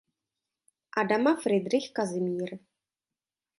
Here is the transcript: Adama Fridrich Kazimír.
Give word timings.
Adama 1.01 1.33
Fridrich 1.41 1.91
Kazimír. 1.93 2.59